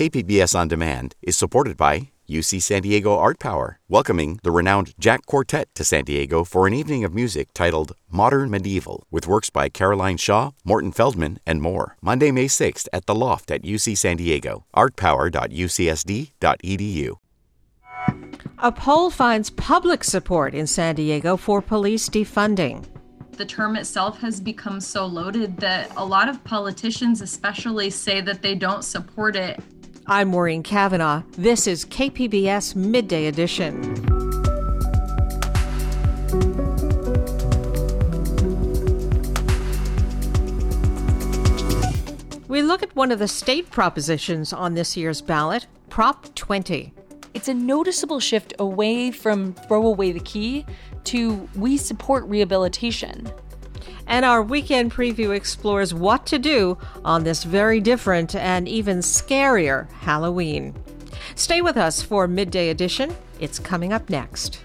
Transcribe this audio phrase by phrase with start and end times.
[0.00, 5.26] KPBS On Demand is supported by UC San Diego Art Power, welcoming the renowned Jack
[5.26, 9.68] Quartet to San Diego for an evening of music titled Modern Medieval, with works by
[9.68, 11.98] Caroline Shaw, Morton Feldman, and more.
[12.00, 17.16] Monday, May 6th at the Loft at UC San Diego, artpower.ucsd.edu.
[18.60, 22.86] A poll finds public support in San Diego for police defunding
[23.36, 28.42] the term itself has become so loaded that a lot of politicians, especially, say that
[28.42, 29.58] they don't support it.
[30.06, 31.22] I'm Maureen Cavanaugh.
[31.32, 33.80] This is KPBS Midday Edition.
[42.48, 46.92] We look at one of the state propositions on this year's ballot, Prop 20.
[47.34, 50.64] It's a noticeable shift away from throw away the key
[51.04, 53.30] to we support rehabilitation.
[54.06, 59.90] And our weekend preview explores what to do on this very different and even scarier
[59.90, 60.74] Halloween.
[61.34, 63.14] Stay with us for Midday Edition.
[63.38, 64.60] It's coming up next.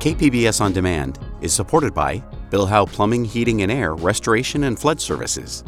[0.00, 5.00] KPBS On Demand is supported by Bill Howe Plumbing, Heating and Air, Restoration and Flood
[5.00, 5.64] Services.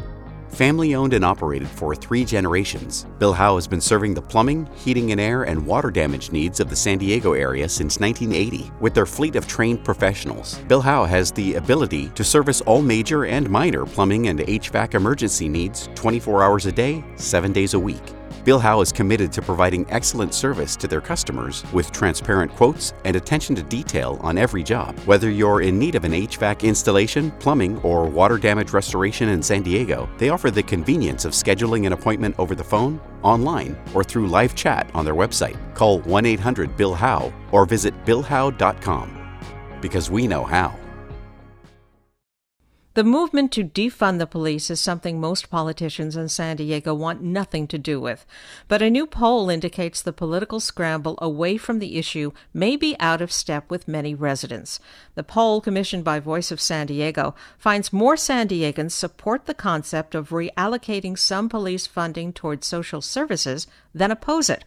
[0.49, 5.11] Family owned and operated for three generations, Bill Howe has been serving the plumbing, heating
[5.11, 8.71] and air, and water damage needs of the San Diego area since 1980.
[8.79, 13.25] With their fleet of trained professionals, Bill Howe has the ability to service all major
[13.25, 18.03] and minor plumbing and HVAC emergency needs 24 hours a day, 7 days a week.
[18.43, 23.15] Bill Howe is committed to providing excellent service to their customers with transparent quotes and
[23.15, 24.99] attention to detail on every job.
[25.05, 29.63] Whether you're in need of an HVAC installation, plumbing, or water damage restoration in San
[29.63, 34.27] Diego, they offer the convenience of scheduling an appointment over the phone, online, or through
[34.27, 35.57] live chat on their website.
[35.73, 39.19] Call 1 800 Bill Howe or visit BillHowe.com
[39.79, 40.77] because we know how.
[42.95, 47.65] The movement to defund the police is something most politicians in San Diego want nothing
[47.69, 48.23] to do with.
[48.67, 53.19] But a new poll indicates the political scramble away from the issue may be out
[53.19, 54.79] of step with many residents.
[55.15, 60.13] The poll, commissioned by Voice of San Diego, finds more San Diegans support the concept
[60.13, 63.65] of reallocating some police funding towards social services
[63.95, 64.65] than oppose it.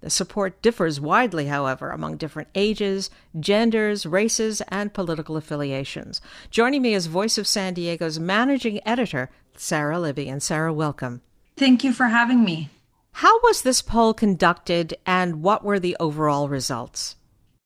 [0.00, 6.20] The support differs widely, however, among different ages, genders, races, and political affiliations.
[6.50, 10.28] Joining me is Voice of San Diego's managing editor, Sara Libby.
[10.28, 11.22] And Sara, welcome.
[11.56, 12.70] Thank you for having me.
[13.12, 17.16] How was this poll conducted, and what were the overall results?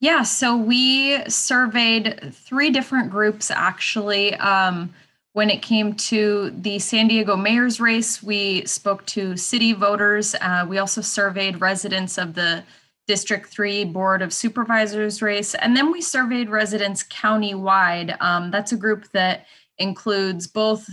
[0.01, 4.35] Yeah, so we surveyed three different groups actually.
[4.35, 4.95] Um,
[5.33, 10.35] when it came to the San Diego mayor's race, we spoke to city voters.
[10.41, 12.63] Uh, we also surveyed residents of the
[13.07, 15.55] District 3 Board of Supervisors race.
[15.55, 18.21] And then we surveyed residents countywide.
[18.21, 19.47] Um, that's a group that
[19.79, 20.89] includes both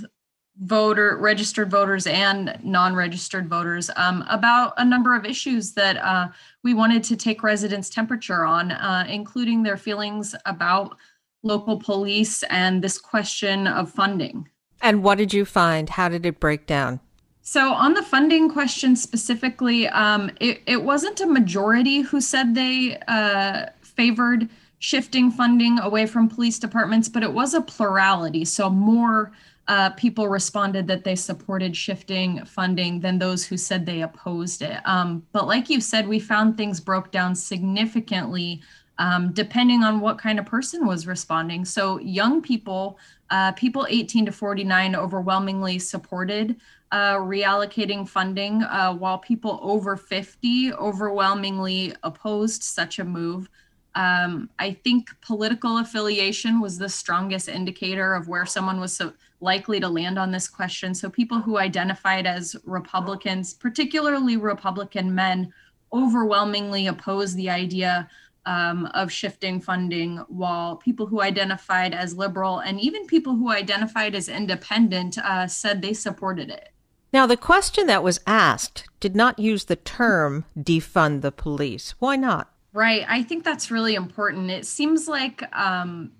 [0.61, 6.27] voter registered voters and non-registered voters um, about a number of issues that uh,
[6.63, 10.97] we wanted to take residents temperature on uh, including their feelings about
[11.43, 14.49] local police and this question of funding.
[14.81, 15.89] And what did you find?
[15.89, 16.99] How did it break down?
[17.41, 22.99] So, on the funding question specifically, um, it, it, wasn't a majority who said they
[23.07, 28.45] uh, favored shifting funding away from police departments, but it was a plurality.
[28.45, 29.31] So, more
[29.67, 34.79] uh, people responded that they supported shifting funding than those who said they opposed it.
[34.85, 38.61] Um, but, like you said, we found things broke down significantly
[38.99, 41.63] um, depending on what kind of person was responding.
[41.65, 42.99] So, young people,
[43.29, 46.57] uh, people 18 to 49, overwhelmingly supported
[46.91, 53.49] uh, reallocating funding, uh, while people over 50 overwhelmingly opposed such a move.
[53.95, 59.79] Um, I think political affiliation was the strongest indicator of where someone was so likely
[59.79, 60.93] to land on this question.
[60.93, 65.53] So, people who identified as Republicans, particularly Republican men,
[65.93, 68.09] overwhelmingly opposed the idea
[68.49, 74.15] um, of shifting funding, while people who identified as liberal and even people who identified
[74.15, 76.69] as independent uh, said they supported it.
[77.13, 81.93] Now, the question that was asked did not use the term defund the police.
[81.99, 82.51] Why not?
[82.73, 83.05] Right.
[83.07, 84.49] I think that's really important.
[84.49, 86.11] It seems like um,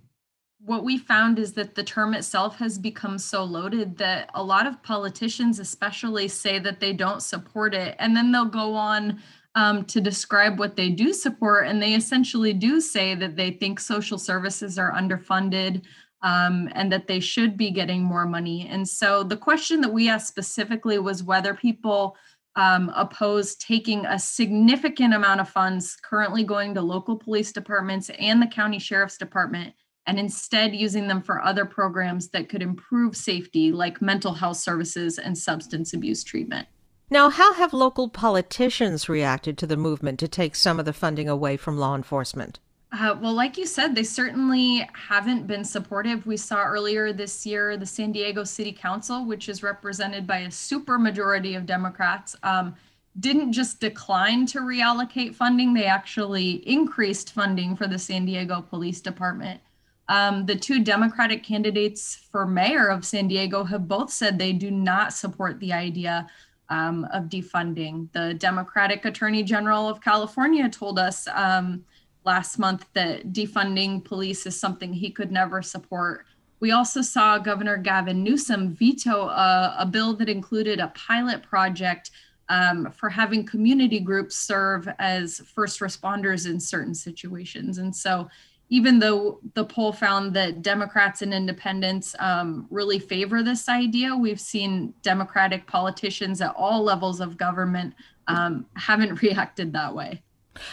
[0.63, 4.67] what we found is that the term itself has become so loaded that a lot
[4.67, 7.95] of politicians, especially, say that they don't support it.
[7.97, 9.19] And then they'll go on
[9.59, 11.67] um, to describe what they do support.
[11.67, 15.81] And they essentially do say that they think social services are underfunded
[16.21, 18.69] um, and that they should be getting more money.
[18.69, 22.15] And so the question that we asked specifically was whether people
[22.55, 28.41] um, oppose taking a significant amount of funds currently going to local police departments and
[28.41, 29.73] the county sheriff's department
[30.07, 35.19] and instead using them for other programs that could improve safety, like mental health services
[35.19, 36.65] and substance abuse treatment.
[37.11, 41.27] Now, how have local politicians reacted to the movement to take some of the funding
[41.27, 42.59] away from law enforcement?
[42.91, 46.25] Uh, well, like you said, they certainly haven't been supportive.
[46.25, 50.51] We saw earlier this year the San Diego City Council, which is represented by a
[50.51, 52.75] super majority of Democrats, um,
[53.19, 59.01] didn't just decline to reallocate funding, they actually increased funding for the San Diego Police
[59.01, 59.59] Department.
[60.07, 64.71] Um, the two Democratic candidates for mayor of San Diego have both said they do
[64.71, 66.27] not support the idea
[66.69, 68.11] um, of defunding.
[68.13, 71.83] The Democratic Attorney General of California told us um,
[72.25, 76.25] last month that defunding police is something he could never support.
[76.59, 82.11] We also saw Governor Gavin Newsom veto a, a bill that included a pilot project
[82.49, 87.77] um, for having community groups serve as first responders in certain situations.
[87.77, 88.27] And so
[88.69, 94.39] even though the poll found that Democrats and independents um, really favor this idea, we've
[94.39, 97.95] seen Democratic politicians at all levels of government
[98.27, 100.21] um, haven't reacted that way.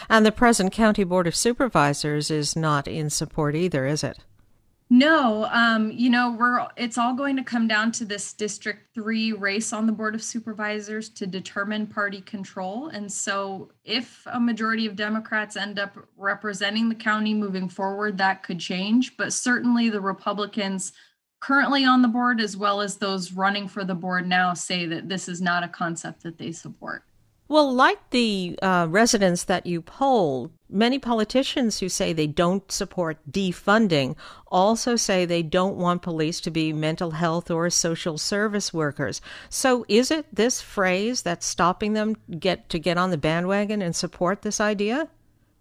[0.09, 4.19] And the present County Board of Supervisors is not in support either, is it?
[4.89, 9.33] No, um, you know, we're it's all going to come down to this District 3
[9.33, 12.87] race on the Board of Supervisors to determine party control.
[12.87, 18.43] And so if a majority of Democrats end up representing the county moving forward, that
[18.43, 19.17] could change.
[19.17, 20.93] But certainly the Republicans
[21.41, 25.09] currently on the board, as well as those running for the board now, say that
[25.09, 27.03] this is not a concept that they support.
[27.49, 33.17] Well, like the uh, residents that you polled, many politicians who say they don't support
[33.29, 34.17] defunding
[34.47, 39.21] also say they don't want police to be mental health or social service workers.
[39.49, 43.95] So, is it this phrase that's stopping them get to get on the bandwagon and
[43.95, 45.07] support this idea?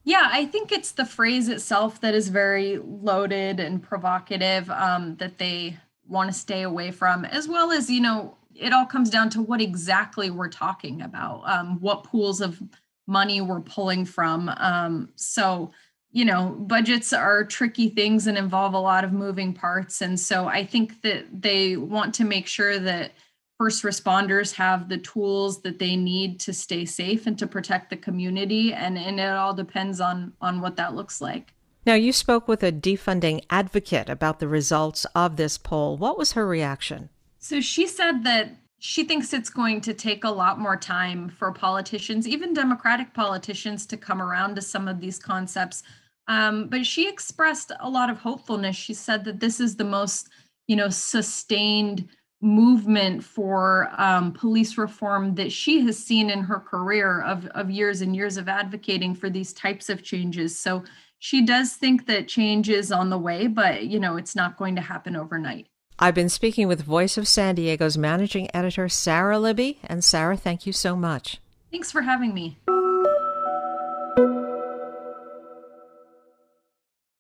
[0.03, 5.39] Yeah, I think it's the phrase itself that is very loaded and provocative um, that
[5.39, 5.79] they
[6.09, 9.43] want to stay away from, as well as, you know, it all comes down to
[9.43, 12.63] what exactly we're talking about, um, what pools of
[13.07, 14.49] money we're pulling from.
[14.57, 15.71] Um, so,
[16.13, 20.01] you know, budgets are tricky things and involve a lot of moving parts.
[20.01, 23.13] And so I think that they want to make sure that
[23.59, 27.97] first responders have the tools that they need to stay safe and to protect the
[27.97, 28.73] community.
[28.73, 31.53] And, and it all depends on on what that looks like.
[31.87, 35.97] Now, you spoke with a defunding advocate about the results of this poll.
[35.97, 37.11] What was her reaction?
[37.47, 41.53] So she said that she thinks it's going to take a lot more time for
[41.53, 45.85] politicians, even Democratic politicians, to come around to some of these concepts.
[46.27, 48.75] Um, but she expressed a lot of hopefulness.
[48.75, 50.29] She said that this is the most,
[50.67, 52.09] you know, sustained
[52.41, 58.01] movement for um, police reform that she has seen in her career of, of years
[58.01, 60.59] and years of advocating for these types of changes.
[60.59, 60.83] So
[61.21, 64.75] she does think that change is on the way, but you know, it's not going
[64.75, 65.69] to happen overnight.
[65.99, 69.79] I've been speaking with Voice of San Diego's managing editor, Sara Libby.
[69.85, 71.39] And Sara, thank you so much.
[71.71, 72.59] Thanks for having me.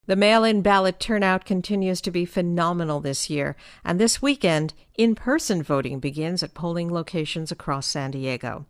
[0.07, 5.15] The mail in ballot turnout continues to be phenomenal this year, and this weekend, in
[5.15, 8.67] person voting begins at polling locations across San Diego.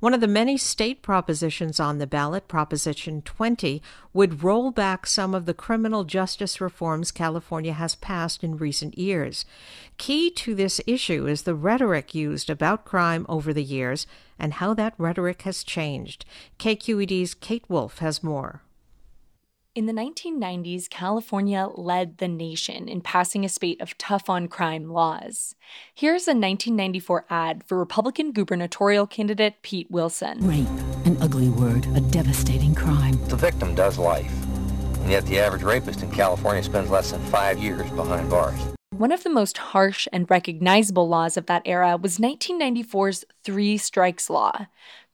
[0.00, 3.82] One of the many state propositions on the ballot, Proposition 20,
[4.12, 9.44] would roll back some of the criminal justice reforms California has passed in recent years.
[9.98, 14.06] Key to this issue is the rhetoric used about crime over the years
[14.38, 16.24] and how that rhetoric has changed.
[16.58, 18.62] KQED's Kate Wolffe has more.
[19.78, 24.90] In the 1990s, California led the nation in passing a spate of tough on crime
[24.90, 25.54] laws.
[25.94, 30.44] Here's a 1994 ad for Republican gubernatorial candidate Pete Wilson.
[30.44, 30.66] Rape,
[31.06, 33.24] an ugly word, a devastating crime.
[33.28, 34.32] The victim does life,
[35.02, 38.58] and yet the average rapist in California spends less than five years behind bars.
[38.90, 44.28] One of the most harsh and recognizable laws of that era was 1994's Three Strikes
[44.28, 44.66] Law.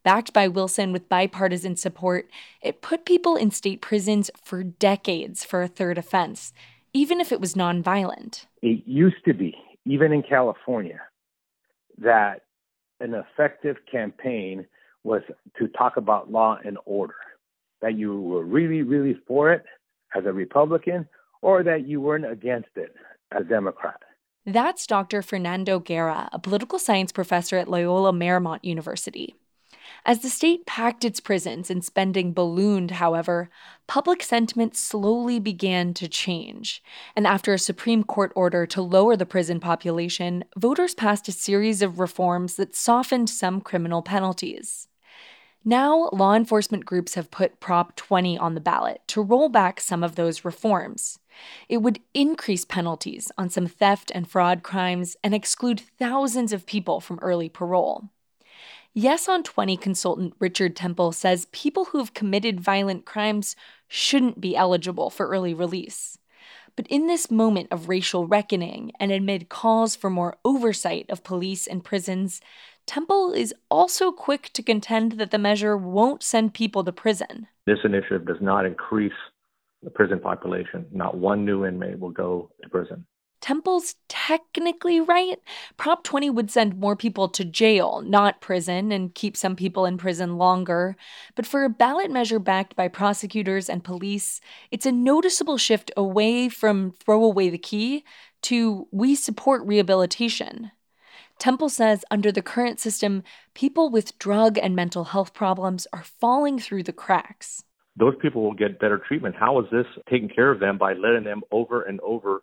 [0.04, 2.30] Backed by Wilson with bipartisan support,
[2.60, 6.52] it put people in state prisons for decades for a third offense,
[6.92, 8.44] even if it was nonviolent.
[8.60, 9.56] It used to be,
[9.86, 11.00] even in California,
[11.96, 12.42] that
[13.00, 14.66] an effective campaign
[15.04, 15.22] was
[15.58, 17.14] to talk about law and order,
[17.80, 19.64] that you were really, really for it
[20.14, 21.08] as a Republican,
[21.40, 22.94] or that you weren't against it
[23.32, 24.00] as a Democrat.
[24.44, 25.22] That's Dr.
[25.22, 29.34] Fernando Guerra, a political science professor at Loyola Marymount University.
[30.06, 33.48] As the state packed its prisons and spending ballooned, however,
[33.86, 36.82] public sentiment slowly began to change.
[37.16, 41.80] And after a Supreme Court order to lower the prison population, voters passed a series
[41.80, 44.88] of reforms that softened some criminal penalties.
[45.64, 50.04] Now, law enforcement groups have put Prop 20 on the ballot to roll back some
[50.04, 51.18] of those reforms.
[51.70, 57.00] It would increase penalties on some theft and fraud crimes and exclude thousands of people
[57.00, 58.10] from early parole.
[58.96, 63.56] Yes on 20 consultant Richard Temple says people who have committed violent crimes
[63.88, 66.16] shouldn't be eligible for early release.
[66.76, 71.66] But in this moment of racial reckoning and amid calls for more oversight of police
[71.66, 72.40] and prisons,
[72.86, 77.48] Temple is also quick to contend that the measure won't send people to prison.
[77.66, 79.12] This initiative does not increase
[79.82, 80.86] the prison population.
[80.92, 83.06] Not one new inmate will go to prison.
[83.44, 85.38] Temple's technically right.
[85.76, 89.98] Prop 20 would send more people to jail, not prison, and keep some people in
[89.98, 90.96] prison longer.
[91.34, 96.48] But for a ballot measure backed by prosecutors and police, it's a noticeable shift away
[96.48, 98.02] from throw away the key
[98.44, 100.70] to we support rehabilitation.
[101.38, 103.22] Temple says under the current system,
[103.52, 107.62] people with drug and mental health problems are falling through the cracks.
[107.94, 109.34] Those people will get better treatment.
[109.38, 112.40] How is this taking care of them by letting them over and over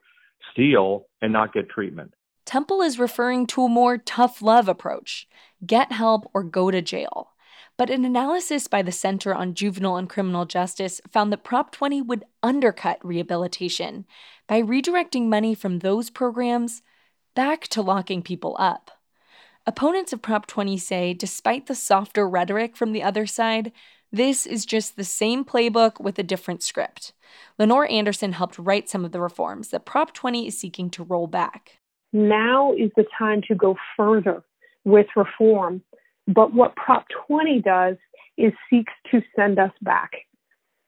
[0.52, 2.14] steal and not get treatment.
[2.46, 5.28] Temple is referring to a more tough love approach
[5.66, 7.30] get help or go to jail.
[7.78, 12.02] But an analysis by the Center on Juvenile and Criminal Justice found that Prop 20
[12.02, 14.06] would undercut rehabilitation
[14.48, 16.82] by redirecting money from those programs
[17.36, 18.92] back to locking people up.
[19.66, 23.72] Opponents of Prop 20 say, despite the softer rhetoric from the other side,
[24.12, 27.13] this is just the same playbook with a different script.
[27.58, 31.27] Lenore Anderson helped write some of the reforms that Prop 20 is seeking to roll
[31.27, 31.80] back.
[32.12, 34.44] Now is the time to go further
[34.84, 35.82] with reform.
[36.27, 37.96] But what Prop 20 does
[38.38, 40.12] is seeks to send us back.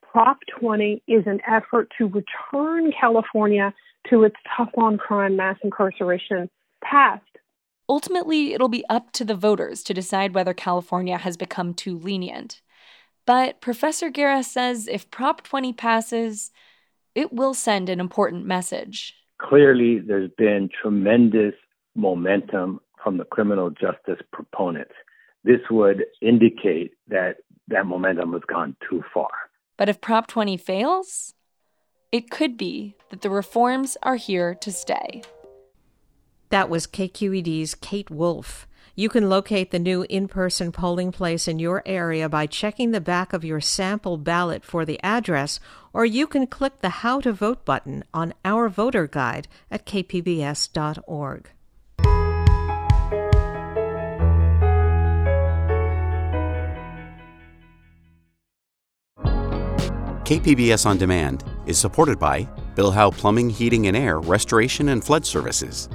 [0.02, 3.74] Prop 20 is an effort to return California
[4.10, 6.50] to its tough on crime mass incarceration
[6.84, 7.24] past.
[7.90, 12.62] Ultimately, it'll be up to the voters to decide whether California has become too lenient.
[13.26, 16.52] But Professor Guerra says if Prop 20 passes,
[17.16, 19.16] it will send an important message.
[19.40, 21.54] Clearly, there's been tremendous
[21.96, 24.94] momentum from the criminal justice proponents.
[25.44, 27.38] This would indicate that
[27.68, 29.30] that momentum has gone too far.
[29.78, 31.34] But if Prop 20 fails,
[32.12, 35.24] it could be that the reforms are here to stay.
[36.50, 38.68] That was KQED's Kate Wolffe.
[38.96, 43.02] You can locate the new in person polling place in your area by checking the
[43.02, 45.60] back of your sample ballot for the address,
[45.94, 51.50] or you can click the How to Vote button on our voter guide at kpbs.org.
[60.24, 62.44] KPBS On Demand is supported by
[62.76, 65.90] Bill Howe Plumbing, Heating and Air, Restoration and Flood Services.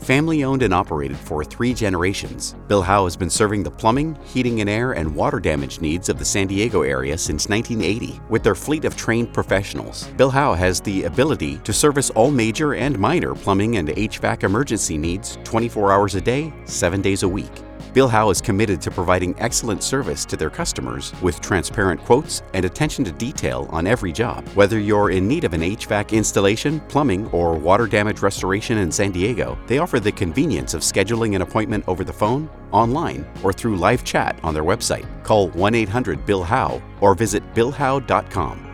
[0.00, 4.62] Family owned and operated for three generations, Bill Howe has been serving the plumbing, heating
[4.62, 8.18] and air, and water damage needs of the San Diego area since 1980.
[8.30, 12.74] With their fleet of trained professionals, Bill Howe has the ability to service all major
[12.74, 17.52] and minor plumbing and HVAC emergency needs 24 hours a day, 7 days a week.
[17.92, 22.64] Bill Howe is committed to providing excellent service to their customers with transparent quotes and
[22.64, 24.46] attention to detail on every job.
[24.50, 29.10] Whether you're in need of an HVAC installation, plumbing, or water damage restoration in San
[29.10, 33.76] Diego, they offer the convenience of scheduling an appointment over the phone, online, or through
[33.76, 35.06] live chat on their website.
[35.24, 38.66] Call 1 800 Bill Howe or visit BillHowe.com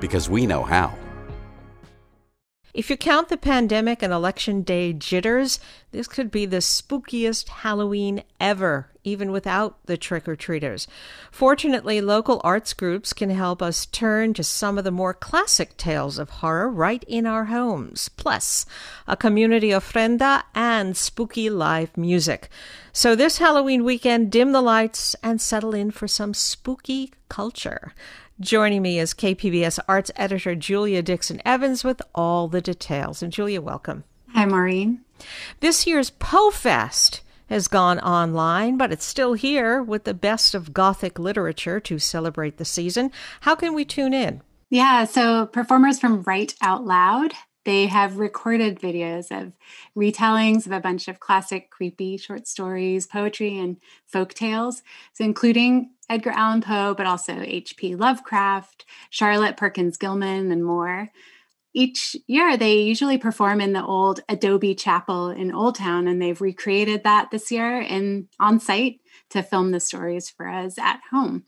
[0.00, 0.99] because we know how.
[2.72, 5.58] If you count the pandemic and election day jitters,
[5.90, 10.86] this could be the spookiest Halloween ever, even without the trick or treaters.
[11.32, 16.16] Fortunately, local arts groups can help us turn to some of the more classic tales
[16.16, 18.66] of horror right in our homes, plus
[19.08, 22.48] a community ofrenda and spooky live music.
[22.92, 27.94] So this Halloween weekend, dim the lights and settle in for some spooky culture.
[28.40, 33.22] Joining me is KPBS arts editor Julia Dixon Evans with all the details.
[33.22, 34.04] And Julia, welcome.
[34.32, 35.02] Hi, Maureen.
[35.60, 37.20] This year's Poe Fest
[37.50, 42.56] has gone online, but it's still here with the best of Gothic literature to celebrate
[42.56, 43.12] the season.
[43.42, 44.40] How can we tune in?
[44.70, 49.52] Yeah, so performers from Write Out Loud they have recorded videos of
[49.96, 54.82] retellings of a bunch of classic creepy short stories, poetry, and folk tales,
[55.12, 57.94] so including Edgar Allan Poe, but also H.P.
[57.94, 61.10] Lovecraft, Charlotte Perkins Gilman, and more.
[61.72, 66.40] each year they usually perform in the old Adobe Chapel in Old Town, and they've
[66.40, 69.00] recreated that this year in on site
[69.30, 71.44] to film the stories for us at home.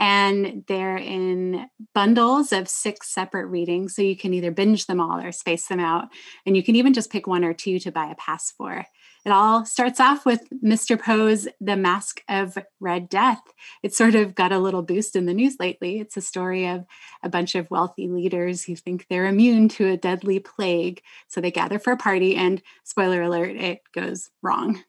[0.00, 5.18] And they're in bundles of six separate readings, so you can either binge them all
[5.20, 6.08] or space them out,
[6.46, 8.86] and you can even just pick one or two to buy a pass for.
[9.28, 10.98] It all starts off with Mr.
[10.98, 13.42] Poe's The Mask of Red Death.
[13.82, 16.00] It's sort of got a little boost in the news lately.
[16.00, 16.86] It's a story of
[17.22, 21.02] a bunch of wealthy leaders who think they're immune to a deadly plague.
[21.26, 24.82] So they gather for a party, and spoiler alert, it goes wrong.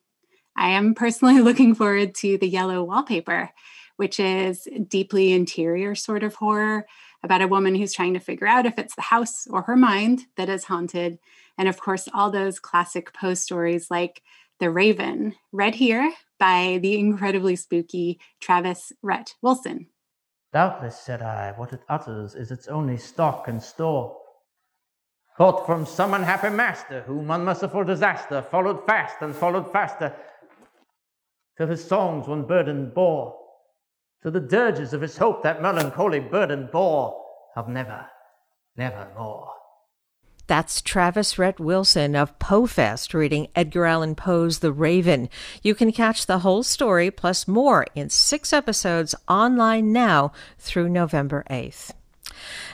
[0.56, 3.50] I am personally looking forward to The Yellow Wallpaper,
[3.98, 6.86] which is deeply interior sort of horror
[7.24, 10.22] about a woman who's trying to figure out if it's the house or her mind
[10.38, 11.20] that is haunted
[11.60, 14.24] and of course, all those classic Poe stories like
[14.62, 19.88] The Raven, read here by the incredibly spooky Travis Rhett Wilson.
[20.54, 24.16] Doubtless, said I, what it utters is its only stock and store.
[25.38, 30.16] Caught from some unhappy master, whom unmerciful disaster followed fast and followed faster,
[31.58, 33.36] till his songs one burden bore,
[34.24, 37.22] till the dirges of his hope that melancholy burden bore,
[37.58, 38.06] of never,
[38.78, 39.59] never more.
[40.50, 45.30] That's Travis Rhett Wilson of PoeFest reading Edgar Allan Poe's The Raven.
[45.62, 51.46] You can catch the whole story plus more in six episodes online now through November
[51.52, 51.92] 8th.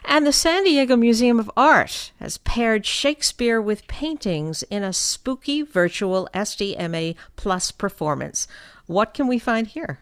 [0.06, 5.62] And the San Diego Museum of Art has paired Shakespeare with paintings in a spooky
[5.62, 8.48] virtual SDMA Plus performance.
[8.86, 10.00] What can we find here?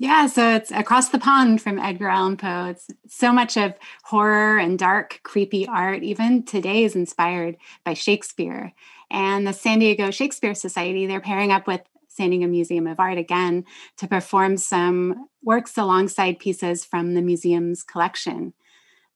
[0.00, 2.68] Yeah, so it's across the pond from Edgar Allan Poe.
[2.70, 8.72] It's so much of horror and dark, creepy art, even today, is inspired by Shakespeare.
[9.10, 13.18] And the San Diego Shakespeare Society, they're pairing up with San Diego Museum of Art
[13.18, 13.66] again
[13.98, 18.54] to perform some works alongside pieces from the museum's collection.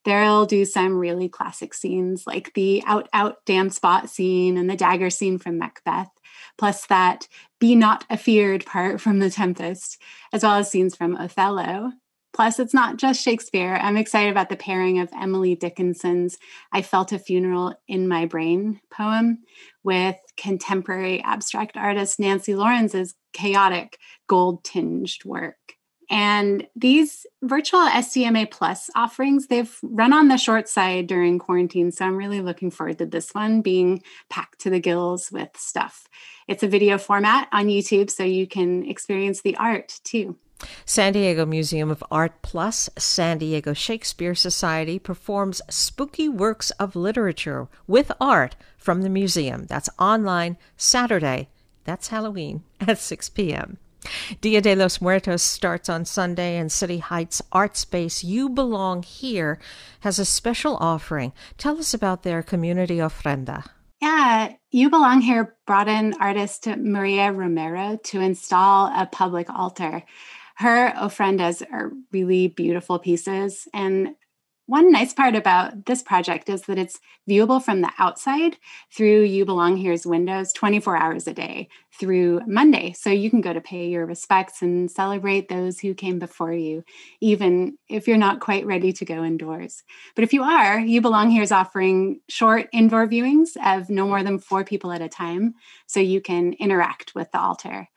[0.05, 4.77] They'll do some really classic scenes like the out, out, damn spot scene and the
[4.77, 6.11] dagger scene from Macbeth
[6.59, 10.01] plus that be not afeared part from The Tempest,
[10.33, 11.93] as well as scenes from Othello.
[12.33, 13.79] Plus, it's not just Shakespeare.
[13.81, 16.37] I'm excited about the pairing of Emily Dickinson's
[16.73, 19.39] I Felt a Funeral in My Brain poem
[19.85, 25.75] with contemporary abstract artist Nancy Lawrence's chaotic gold tinged work.
[26.15, 31.91] And these virtual SDMA Plus offerings, they've run on the short side during quarantine.
[31.91, 34.01] So I'm really looking forward to this one being
[34.31, 36.07] packed to the gills with stuff.
[36.47, 40.37] It's a video format on YouTube, so you can experience the art too.
[40.85, 47.67] San Diego Museum of Art Plus San Diego Shakespeare Society performs spooky works of literature
[47.89, 49.65] with art from the museum.
[49.65, 51.49] That's online Saturday.
[51.83, 53.79] That's Halloween at 6 p.m.
[54.41, 59.59] Dia de los Muertos starts on Sunday, and City Heights Art Space You Belong Here
[60.01, 61.33] has a special offering.
[61.59, 63.65] Tell us about their community ofrenda.
[64.01, 70.03] Yeah, You Belong Here brought in artist Maria Romero to install a public altar.
[70.57, 74.15] Her ofrendas are really beautiful pieces, and
[74.67, 76.99] one nice part about this project is that it's
[77.29, 78.57] viewable from the outside
[78.91, 82.93] through You Belong Here's windows 24 hours a day through Monday.
[82.93, 86.83] So you can go to pay your respects and celebrate those who came before you,
[87.21, 89.83] even if you're not quite ready to go indoors.
[90.15, 94.23] But if you are, You Belong Here is offering short indoor viewings of no more
[94.23, 95.55] than four people at a time
[95.87, 97.89] so you can interact with the altar.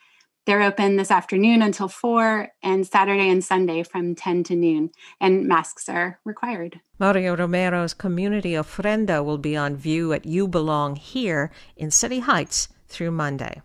[0.48, 5.46] They're open this afternoon until 4 and Saturday and Sunday from 10 to noon, and
[5.46, 6.80] masks are required.
[6.98, 12.70] Mario Romero's community ofrenda will be on view at You Belong Here in City Heights
[12.88, 13.62] through Monday.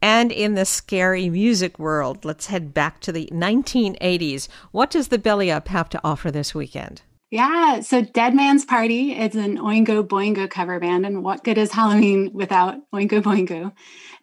[0.00, 4.46] And in the scary music world, let's head back to the 1980s.
[4.70, 7.02] What does the Belly Up have to offer this weekend?
[7.30, 11.72] Yeah, so Dead Man's Party is an Oingo Boingo cover band, and what good is
[11.72, 13.72] Halloween without Oingo Boingo?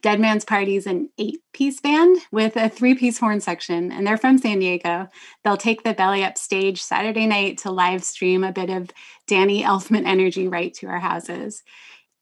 [0.01, 4.07] Dead Man's Party is an eight piece band with a three piece horn section, and
[4.07, 5.09] they're from San Diego.
[5.43, 8.89] They'll take the belly up stage Saturday night to live stream a bit of
[9.27, 11.61] Danny Elfman energy right to our houses.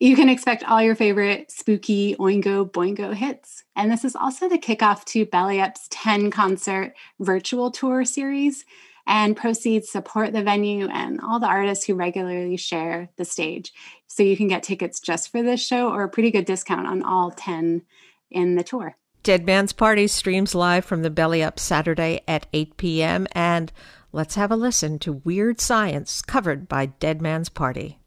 [0.00, 3.62] You can expect all your favorite spooky Oingo Boingo hits.
[3.76, 8.64] And this is also the kickoff to Belly Up's 10 concert virtual tour series
[9.06, 13.72] and proceeds support the venue and all the artists who regularly share the stage.
[14.06, 17.02] So you can get tickets just for this show or a pretty good discount on
[17.02, 17.82] all 10
[18.30, 18.96] in the tour.
[19.22, 23.26] Dead Man's Party streams live from the Belly Up Saturday at 8 p.m.
[23.32, 23.70] And
[24.10, 27.98] let's have a listen to Weird Science covered by Dead Man's Party.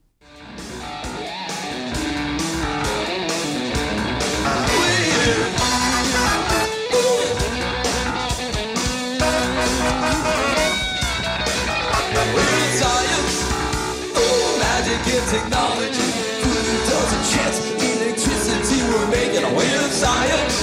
[15.29, 16.09] Technology.
[16.45, 17.57] Food does a chance.
[17.81, 20.55] Electricity, we're making a way of science.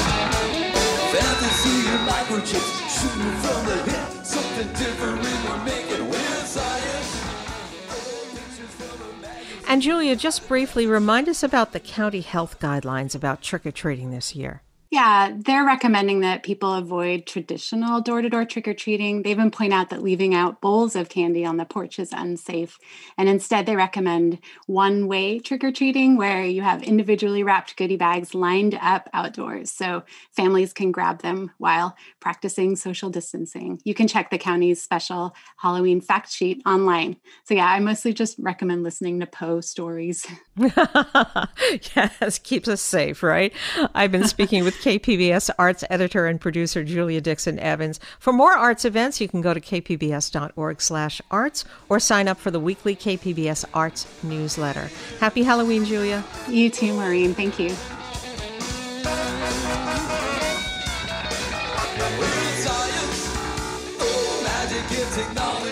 [1.11, 4.25] Fantasy and microchips shooting from the hip.
[4.25, 7.09] Something different, we're making a way of science.
[9.69, 14.11] And Julia, just briefly remind us about the county health guidelines about trick or treating
[14.11, 14.63] this year.
[14.93, 19.23] Yeah, they're recommending that people avoid traditional door to door trick or treating.
[19.23, 22.79] They even point out that leaving out bowls of candy on the porch is unsafe.
[23.17, 27.97] And instead, they recommend one way trick or treating where you have individually wrapped goodie
[27.97, 33.81] bags lined up outdoors so families can grab them while practicing social distancing.
[33.85, 37.17] You can check the county's special Halloween fact sheet online.
[37.45, 40.27] So, yeah, I mostly just recommend listening to Poe stories.
[40.59, 43.55] yes, keeps us safe, right?
[43.95, 48.01] I've been speaking with KPBS arts editor and producer Julia Dixon Evans.
[48.19, 52.97] For more arts events, you can go to kpbs.org/arts or sign up for the weekly
[52.97, 54.91] KPBS Arts newsletter.
[55.21, 56.25] Happy Halloween, Julia.
[56.49, 57.33] You too, Maureen.
[57.33, 57.77] Thank you.
[65.15, 65.72] technology.